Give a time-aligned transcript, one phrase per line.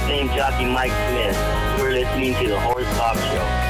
[0.00, 1.36] of Fame jockey Mike Smith.
[1.78, 3.66] You're listening to the Horse Talk Show.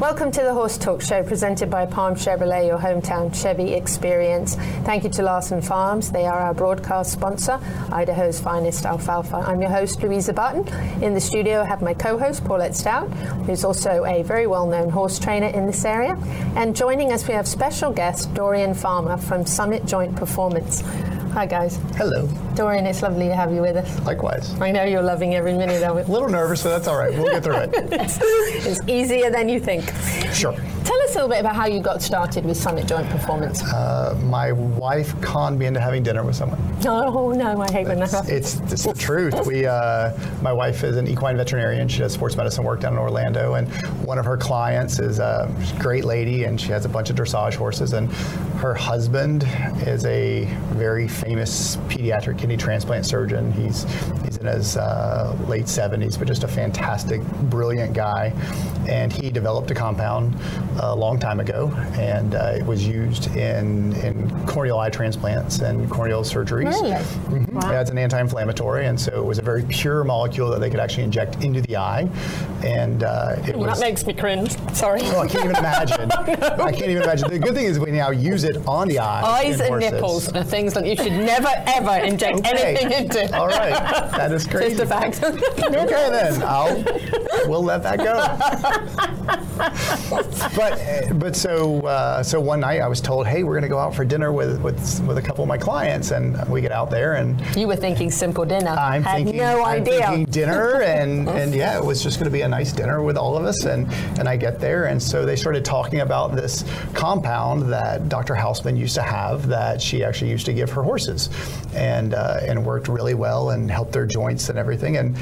[0.00, 4.56] Welcome to the Horse Talk Show presented by Palm Chevrolet, your hometown Chevy experience.
[4.84, 6.10] Thank you to Larson Farms.
[6.10, 7.58] They are our broadcast sponsor,
[7.90, 9.36] Idaho's finest alfalfa.
[9.36, 10.66] I'm your host, Louisa Barton.
[11.02, 13.08] In the studio, I have my co host, Paulette Stout,
[13.46, 16.18] who's also a very well known horse trainer in this area.
[16.56, 20.82] And joining us, we have special guest, Dorian Farmer from Summit Joint Performance.
[21.34, 21.80] Hi, guys.
[21.96, 22.28] Hello.
[22.54, 24.00] Dorian, it's lovely to have you with us.
[24.06, 24.54] Likewise.
[24.60, 26.06] I know you're loving every minute of it.
[26.06, 27.12] A little nervous, but that's all right.
[27.12, 27.70] We'll get through it.
[27.74, 29.82] it's easier than you think.
[30.32, 30.54] Sure.
[30.84, 33.62] Tell us a little bit about how you got started with Summit Joint Performance.
[33.62, 36.60] Uh, my wife conned me into having dinner with someone.
[36.86, 38.30] Oh no, I hate when that happens.
[38.30, 39.46] It's, it's the truth.
[39.46, 41.88] We, uh, my wife is an equine veterinarian.
[41.88, 43.66] She does sports medicine work down in Orlando, and
[44.04, 47.54] one of her clients is a great lady, and she has a bunch of dressage
[47.54, 47.94] horses.
[47.94, 48.12] And
[48.58, 49.48] her husband
[49.86, 53.52] is a very famous pediatric kidney transplant surgeon.
[53.52, 53.84] He's
[54.24, 58.34] he's in his uh, late 70s, but just a fantastic, brilliant guy.
[58.86, 60.38] And he developed a compound
[60.80, 65.90] a long time ago, and uh, it was used in, in corneal eye transplants and
[65.90, 66.66] corneal surgeries.
[66.66, 66.90] Really?
[66.90, 67.54] Mm-hmm.
[67.56, 67.70] Wow.
[67.70, 70.80] Yeah, it's an anti-inflammatory, and so it was a very pure molecule that they could
[70.80, 72.08] actually inject into the eye.
[72.62, 73.78] And uh, it well, was.
[73.78, 74.56] That makes me cringe.
[74.74, 75.00] Sorry.
[75.04, 76.08] Oh, I can't even imagine.
[76.08, 76.64] no.
[76.64, 77.30] I can't even imagine.
[77.30, 79.22] The good thing is we now use it on the eye.
[79.22, 79.92] Eyes and horses.
[79.92, 82.76] nipples are things that you should never ever inject okay.
[82.76, 83.36] anything into.
[83.38, 83.72] All right,
[84.12, 84.76] that is crazy.
[84.76, 85.22] Just a fact.
[85.22, 86.82] okay then, I'll
[87.46, 88.14] we'll let that go.
[90.70, 93.78] but but so uh, so one night I was told, hey, we're going to go
[93.78, 96.90] out for dinner with, with with a couple of my clients, and we get out
[96.90, 98.70] there and you were thinking simple dinner.
[98.70, 100.06] I'm Had thinking no I'm idea.
[100.06, 103.16] thinking dinner, and and yeah, it was just going to be a nice dinner with
[103.16, 106.64] all of us, and and I get there, and so they started talking about this
[106.94, 108.34] compound that Dr.
[108.34, 111.30] Hausman used to have that she actually used to give her horses,
[111.74, 115.16] and uh, and worked really well and helped their joints and everything, and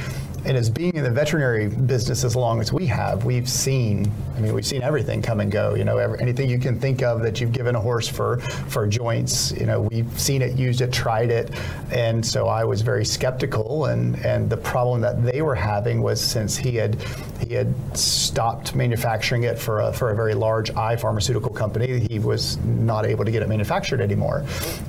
[0.44, 4.40] and as being in the veterinary business as long as we have, we've seen, I
[4.40, 5.74] mean, we've seen everything come and go.
[5.74, 8.86] You know, every, anything you can think of that you've given a horse for, for
[8.88, 11.50] joints, you know, we've seen it, used it, tried it.
[11.92, 13.86] And so I was very skeptical.
[13.86, 17.00] And, and the problem that they were having was since he had,
[17.46, 22.18] he had stopped manufacturing it for a, for a very large eye pharmaceutical company, he
[22.18, 24.44] was not able to get it manufactured anymore.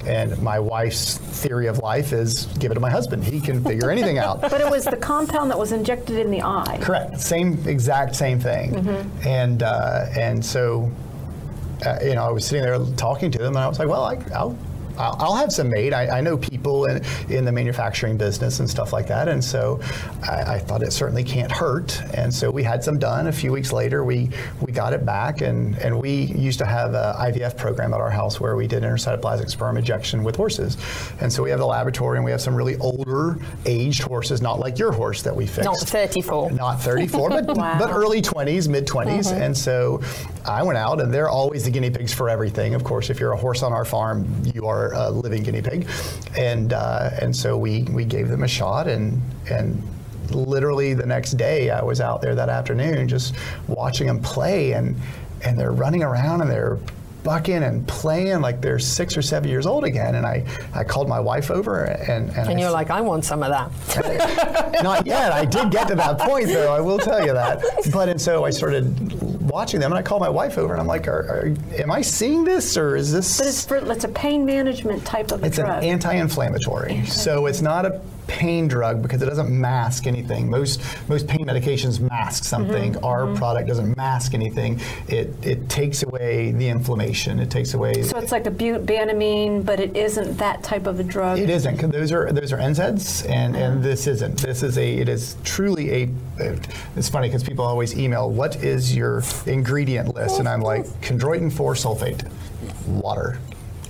[0.07, 3.23] And my wife's theory of life is give it to my husband.
[3.23, 4.41] He can figure anything out.
[4.41, 6.79] But it was the compound that was injected in the eye.
[6.81, 7.19] Correct.
[7.19, 8.75] Same exact same thing.
[8.75, 9.27] Mm-hmm.
[9.27, 10.91] And uh, and so,
[11.85, 14.03] uh, you know, I was sitting there talking to them, and I was like, well,
[14.03, 14.57] I, I'll
[14.97, 15.93] I'll have some made.
[15.93, 19.79] I, I, know people in, in the manufacturing business and stuff like that, and so
[20.23, 22.01] I, I, thought it certainly can't hurt.
[22.13, 23.27] And so we had some done.
[23.27, 24.29] A few weeks later, we
[24.61, 28.11] we got it back, and, and we used to have an IVF program at our
[28.11, 30.77] house where we did intracytoplasmic sperm injection with horses.
[31.19, 34.59] And so we have the laboratory, and we have some really older, aged horses, not
[34.59, 35.65] like your horse that we fixed.
[35.65, 36.51] Not 34.
[36.51, 37.79] Not 34, but wow.
[37.79, 39.05] but early 20s, mid 20s.
[39.07, 39.41] Mm-hmm.
[39.41, 40.01] And so
[40.45, 42.73] I went out, and they're always the guinea pigs for everything.
[42.75, 45.87] Of course, if you're a horse on our farm, you are a living guinea pig,
[46.37, 49.81] and uh, and so we we gave them a shot, and and
[50.31, 53.35] literally the next day I was out there that afternoon just
[53.67, 54.95] watching them play, and
[55.43, 56.79] and they're running around and they're
[57.23, 60.15] bucking and playing like they're six or seven years old again.
[60.15, 63.43] And I, I called my wife over and and, and you're like, I want some
[63.43, 64.83] of that.
[64.83, 65.31] not yet.
[65.31, 66.73] I did get to that point though.
[66.73, 67.63] I will tell you that.
[67.93, 70.87] But and so I started watching them, and I call my wife over, and I'm
[70.87, 74.09] like, are, are, "Am I seeing this, or is this?" But it's for, it's a
[74.09, 75.83] pain management type of it's drug.
[75.83, 80.49] an anti-inflammatory, so it's not a pain drug because it doesn't mask anything.
[80.49, 82.93] Most most pain medications mask something.
[82.93, 83.05] Mm-hmm.
[83.05, 83.35] Our mm-hmm.
[83.35, 84.79] product doesn't mask anything.
[85.07, 87.39] It it takes away the inflammation.
[87.39, 88.03] It takes away.
[88.03, 91.39] So it's like a butanamine, but it isn't that type of a drug.
[91.39, 91.75] It isn't.
[91.75, 93.83] Because those are those are NSAIDs, and and mm-hmm.
[93.83, 94.37] this isn't.
[94.39, 94.93] This is a.
[94.93, 96.09] It is truly a.
[96.95, 101.51] It's funny because people always email, "What is your ingredient list?" And I'm like, chondroitin
[101.51, 102.29] 4 sulfate,
[102.87, 103.39] water,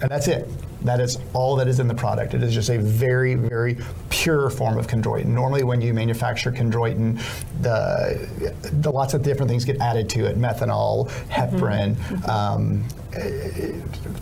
[0.01, 0.49] and that's it.
[0.83, 2.33] That is all that is in the product.
[2.33, 3.77] It is just a very, very
[4.09, 5.27] pure form of chondroitin.
[5.27, 7.21] Normally, when you manufacture chondroitin,
[7.61, 11.95] the, the lots of different things get added to it: methanol, heparin.
[11.95, 12.29] Mm-hmm.
[12.29, 12.83] Um,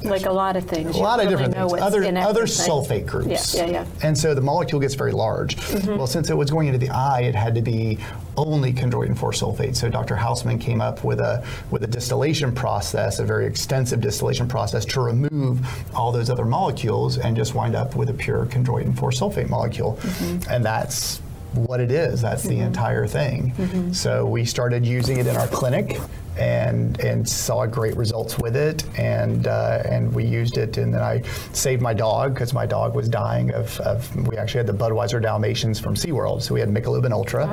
[0.03, 0.95] like a lot of things.
[0.95, 1.74] A lot of different things.
[1.74, 3.56] Other, other sulfate groups.
[3.56, 3.86] Yeah, yeah, yeah.
[4.03, 5.56] And so the molecule gets very large.
[5.56, 5.95] Mm-hmm.
[5.95, 8.00] Well, since it was going into the eye, it had to be
[8.45, 9.75] only chondroitin 4 sulfate.
[9.75, 10.15] So Dr.
[10.15, 15.01] Hausman came up with a with a distillation process, a very extensive distillation process to
[15.01, 15.65] remove
[15.95, 19.97] all those other molecules and just wind up with a pure chondroitin 4 sulfate molecule.
[20.01, 20.51] Mm-hmm.
[20.51, 21.20] And that's
[21.53, 22.21] what it is.
[22.21, 22.59] That's mm-hmm.
[22.59, 23.53] the entire thing.
[23.57, 23.92] Mm-hmm.
[23.94, 26.00] So we started using it in our clinic
[26.38, 31.01] and and saw great results with it, and uh, and we used it, and then
[31.01, 31.21] I
[31.51, 35.21] saved my dog because my dog was dying of, of we actually had the Budweiser
[35.21, 37.48] Dalmatians from SeaWorld, so we had Michelob and Ultra,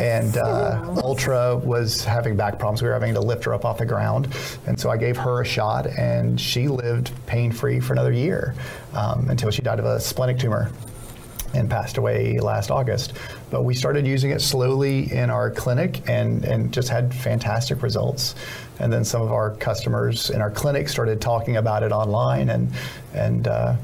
[0.00, 2.80] and uh, Ultra was having back problems.
[2.80, 4.28] We were having to lift her up off the ground,
[4.66, 8.54] and so I gave her a shot, and she lived pain free for another year
[8.94, 10.70] um, until she died of a splenic tumor
[11.56, 13.14] and passed away last August.
[13.50, 18.34] But we started using it slowly in our clinic and, and just had fantastic results.
[18.78, 22.70] And then some of our customers in our clinic started talking about it online, and
[23.14, 23.76] and uh,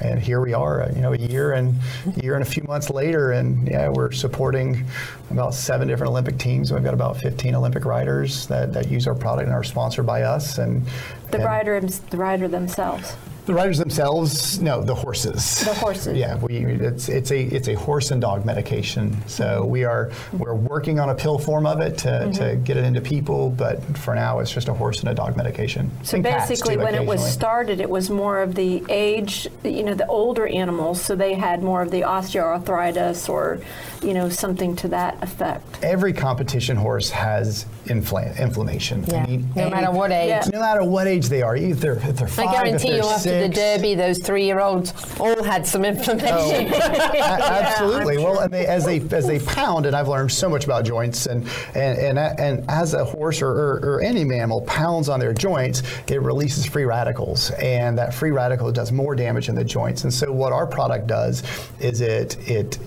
[0.00, 1.74] and here we are, you know, a year and
[2.16, 4.84] a year and a few months later, and yeah, we're supporting
[5.30, 6.72] about seven different Olympic teams.
[6.72, 10.22] We've got about 15 Olympic riders that, that use our product and are sponsored by
[10.22, 10.58] us.
[10.58, 10.86] And
[11.30, 13.16] The and- rider, the rider themselves.
[13.50, 15.64] The riders themselves, no, the horses.
[15.64, 16.16] The horses.
[16.16, 19.16] Yeah, we, it's it's a it's a horse and dog medication.
[19.26, 22.32] So we are we're working on a pill form of it to, Mm-hmm.
[22.32, 25.36] to get it into people, but for now it's just a horse and a dog
[25.36, 25.90] medication.
[26.04, 29.94] So And basically, when it was started, it was more of the age, you know,
[29.94, 33.58] the older animals, so they had more of the osteoarthritis or,
[34.02, 35.82] you know, something to that effect.
[35.82, 39.04] Every competition horse has infla- inflammation.
[39.08, 39.26] I Yeah.
[39.26, 40.28] mean, No any- matter what age.
[40.28, 40.44] Yeah.
[40.52, 43.30] No matter what age they are, either if they're I five, if they're you, after
[43.48, 43.54] the.
[43.54, 46.28] Derby, those three-year-olds all had some inflammation.
[46.32, 46.50] Oh.
[47.14, 48.18] A- absolutely.
[48.18, 51.26] well, and they, as they as they pound, and I've learned so much about joints,
[51.26, 55.32] and and and, and as a horse or, or, or any mammal pounds on their
[55.32, 60.04] joints, it releases free radicals, and that free radical does more damage in the joints.
[60.04, 61.42] And so, what our product does
[61.80, 62.78] is it it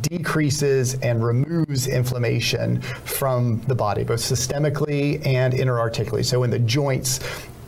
[0.00, 6.24] decreases and removes inflammation from the body, both systemically and intra-articularly.
[6.24, 7.20] So in the joints,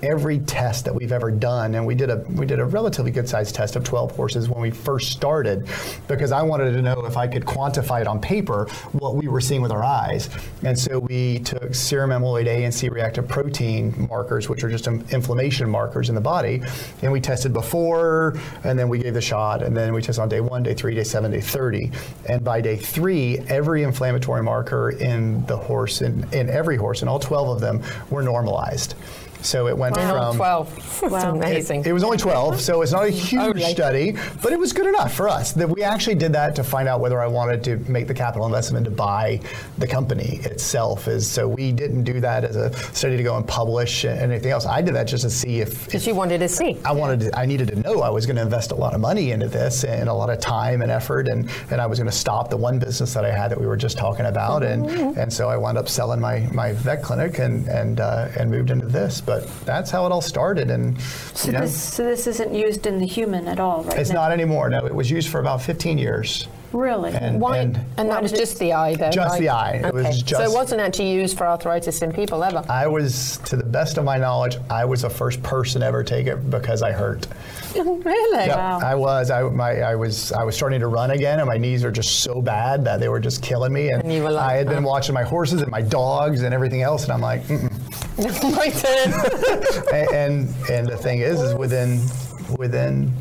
[0.02, 3.28] every test that we've ever done, and we did a we did a relatively good
[3.28, 5.66] sized test of 12 horses when we first started,
[6.06, 9.40] because I wanted to know if I could quantify it on paper what we were
[9.40, 10.30] seeing with our eyes,
[10.62, 14.86] and so we took serum amyloid A and C reactive protein markers, which are just
[14.86, 16.62] inflammation markers in the body,
[17.02, 20.28] and we tested before, and then we gave the shot, and then we tested on
[20.28, 21.90] day one, day three, day seven, day 30,
[22.26, 27.08] and by day three, every inflammatory marker in the horse, in, in every horse, and
[27.08, 28.94] all 12 of them, were normalized.
[29.43, 30.79] So it went They're from 12.
[30.79, 31.35] It's Wow.
[31.35, 31.85] amazing.
[31.87, 33.62] it was only 12, so it's not a huge Only.
[33.62, 35.52] study, but it was good enough for us.
[35.52, 38.46] That we actually did that to find out whether I wanted to make the capital
[38.46, 39.40] investment to buy
[39.79, 41.06] the company itself.
[41.08, 44.50] Is so we didn't do that as a study to go and publish and anything
[44.50, 44.67] else.
[44.67, 46.76] I did that just to see if, Because you wanted to see.
[46.85, 49.00] I wanted to, I needed to know I was going to invest a lot of
[49.00, 52.11] money into this and a lot of time and effort and, and I was going
[52.11, 54.88] to stop the one business that I had that we were just talking about and
[55.17, 58.70] and so I wound up selling my, my vet clinic and and uh, and moved
[58.70, 60.98] into this but that's how it all started and
[61.34, 64.08] So, you know, this, so this isn't used in the human at all right it's
[64.10, 64.22] now?
[64.22, 67.14] not anymore no it was used for about 15 years Really?
[67.14, 67.56] and, Why?
[67.58, 69.08] and And, Why that was just the eye, though.
[69.08, 69.40] Just right?
[69.40, 69.80] the eye.
[69.86, 70.34] It was Okay.
[70.34, 72.62] so it wasn't actually used for arthritis in people ever.
[72.69, 76.04] I was to the best of my knowledge I was the first person to ever
[76.04, 77.26] take it because I hurt
[77.75, 78.46] really?
[78.46, 78.80] Yep, Wow.
[78.82, 79.30] I was.
[79.30, 80.30] I, my, I was.
[80.32, 83.08] I was starting to run again, and my knees are just so bad that they
[83.08, 83.88] were just killing me.
[83.90, 86.42] And, And you were like, I had been "Oh." watching my horses and my dogs
[86.42, 87.67] and everything else, and I'm like, Mm-mm.
[88.18, 89.12] My turn.
[89.92, 92.00] and, and and the thing is, is within
[92.58, 93.12] within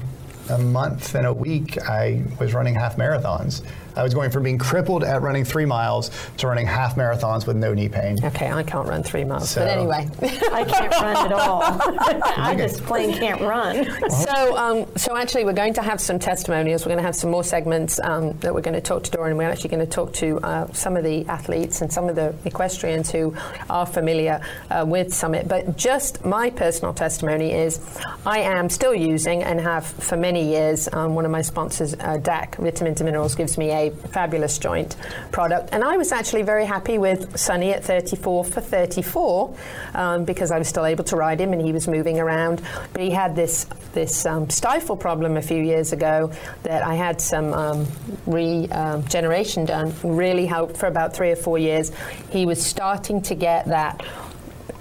[0.49, 3.63] a month and a week, I was running half marathons.
[3.97, 7.55] I was going from being crippled at running three miles to running half marathons with
[7.57, 8.23] no knee pain.
[8.23, 9.49] okay, I can't run three miles.
[9.49, 10.07] So- But anyway.
[10.51, 11.61] I can't run at all.
[11.63, 13.87] I just plain can't run.
[14.27, 16.83] So, um, so actually, we're going to have some testimonials.
[16.85, 19.37] We're going to have some more segments um, that we're going to talk to Dorian.
[19.37, 22.33] We're actually going to talk to uh, some of the athletes and some of the
[22.45, 23.35] equestrians who
[23.69, 25.47] are familiar uh, with Summit.
[25.47, 27.79] But just my personal testimony is,
[28.25, 30.89] I am still using and have for many years.
[30.91, 34.95] Um, one of my sponsors, uh, DAC Vitamins and Minerals, gives me a fabulous joint
[35.31, 39.55] product, and I was actually very happy with Sunny at 34 for 34
[39.93, 42.61] um, because I was still able to ride him and he was moving around.
[42.93, 46.31] But he had this this um, stifle problem a few years ago
[46.63, 47.87] that I had some um,
[48.25, 49.93] regeneration done.
[50.03, 51.91] Really helped for about three or four years.
[52.29, 54.05] He was starting to get that.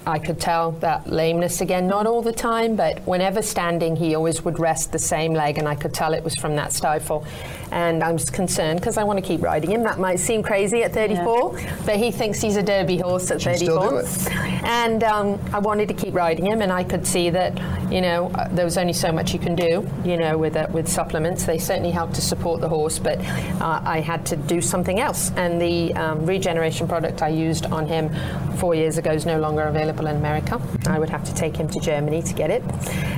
[0.07, 4.45] I could tell that lameness again, not all the time, but whenever standing, he always
[4.45, 7.27] would rest the same leg, and I could tell it was from that stifle.
[7.73, 9.83] And I'm just concerned because I want to keep riding him.
[9.83, 11.53] That might seem crazy at 34,
[11.85, 14.01] but he thinks he's a Derby horse at Should still 34.
[14.03, 14.65] it.
[14.65, 17.57] And um, I wanted to keep riding him, and I could see that,
[17.91, 20.67] you know, uh, there was only so much you can do, you know, with uh,
[20.71, 21.45] with supplements.
[21.45, 23.19] They certainly help to support the horse, but
[23.61, 25.31] uh, I had to do something else.
[25.37, 28.11] And the um, regeneration product I used on him
[28.57, 30.61] four years ago is no longer available in America.
[30.87, 32.63] I would have to take him to Germany to get it.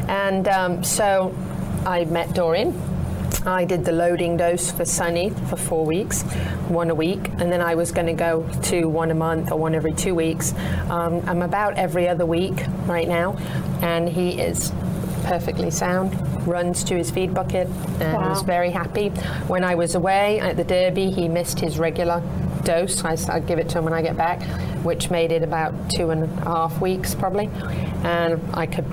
[0.08, 1.34] And um, so
[1.86, 2.97] I met Dorian
[3.46, 6.22] I did the loading dose for Sunny for four weeks,
[6.68, 9.58] one a week, and then I was going to go to one a month or
[9.58, 10.52] one every two weeks.
[10.90, 13.36] Um, I'm about every other week right now,
[13.80, 14.72] and he is
[15.24, 16.14] perfectly sound,
[16.46, 17.68] runs to his feed bucket,
[18.00, 18.32] and Wow.
[18.32, 19.10] is very happy.
[19.46, 22.22] When I was away at the Derby, he missed his regular
[22.64, 23.04] dose.
[23.04, 24.42] I, I give it to him when I get back,
[24.84, 27.48] which made it about two and a half weeks probably,
[28.04, 28.84] and I could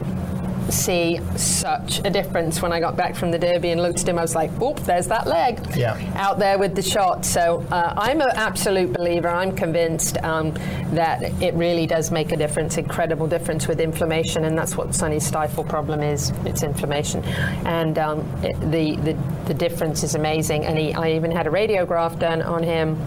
[0.69, 4.17] see such a difference when I got back from the Derby and looked at him.
[4.17, 5.97] I was like, "Oop, there's that leg Yeah.
[6.15, 9.29] out there with the shot." So uh, I'm an absolute believer.
[9.29, 10.53] I'm convinced um,
[10.93, 15.25] that it really does make a difference, incredible difference with inflammation, and that's what Sunny's
[15.25, 16.31] stifle problem is.
[16.45, 17.23] It's inflammation,
[17.65, 20.65] and um, it, the, the the difference is amazing.
[20.65, 22.99] And he, I even had a radiograph done on him.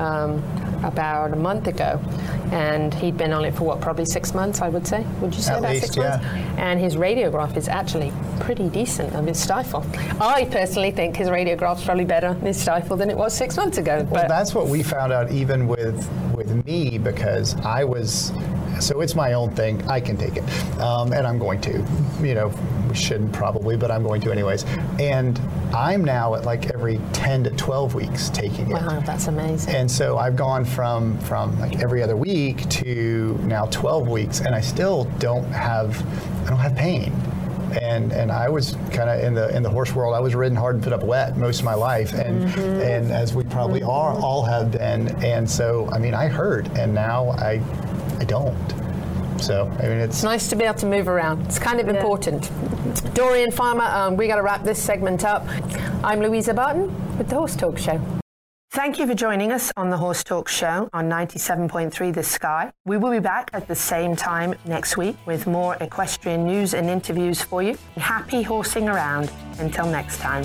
[0.00, 0.42] Um,
[0.84, 1.98] about a month ago,
[2.52, 5.04] and he'd been on it for what, probably six months, I would say.
[5.20, 6.24] Would you say At about least, six months?
[6.24, 6.54] yeah.
[6.58, 9.84] and his radiograph is actually pretty decent of his stifle.
[10.20, 13.78] I personally think his radiograph's probably better in his stifle than it was six months
[13.78, 13.96] ago.
[14.10, 16.08] Well, But that's what we found out even with
[16.46, 18.32] with me because I was.
[18.80, 19.82] So it's my own thing.
[19.88, 20.44] I can take it,
[20.80, 21.84] um, and I'm going to.
[22.20, 22.52] You know,
[22.88, 24.64] we shouldn't probably, but I'm going to anyways.
[24.98, 25.38] And
[25.74, 28.74] I'm now at like every 10 to 12 weeks taking it.
[28.74, 29.74] wow, that's amazing.
[29.74, 34.54] And so I've gone from from like every other week to now 12 weeks, and
[34.54, 36.00] I still don't have
[36.46, 37.12] I don't have pain.
[37.76, 40.14] And and I was kind of in the in the horse world.
[40.14, 42.44] I was ridden hard and put up wet most of my life, and
[42.82, 45.08] and as we probably are all have been.
[45.24, 47.60] And so I mean I hurt, and now I
[48.18, 48.56] I don't.
[49.40, 51.44] So I mean it's It's nice to be able to move around.
[51.46, 52.50] It's kind of important.
[53.14, 55.46] Dorian Farmer, um, we got to wrap this segment up.
[56.02, 56.86] I'm Louisa Barton
[57.18, 58.00] with the Horse Talk Show.
[58.76, 62.70] Thank you for joining us on the Horse Talk Show on 97.3 The Sky.
[62.84, 66.90] We will be back at the same time next week with more equestrian news and
[66.90, 67.78] interviews for you.
[67.96, 69.32] Happy horsing around.
[69.58, 70.44] Until next time.